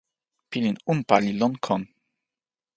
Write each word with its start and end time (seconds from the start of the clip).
pilin 0.49 0.77
unpa 0.91 1.15
li 1.25 1.31
lon 1.39 1.53
kon. 1.65 1.83